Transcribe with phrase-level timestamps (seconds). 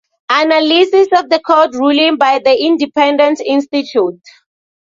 [0.31, 4.17] Analysis of the court ruling by the Independence Institute.